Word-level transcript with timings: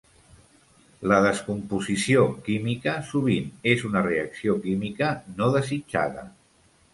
La 1.11 1.17
descomposició 1.25 2.23
química 2.47 2.95
sovint 3.11 3.51
és 3.75 3.85
una 3.91 4.03
reacció 4.07 4.57
química 4.65 5.11
no 5.37 5.53
desitjada. 5.59 6.27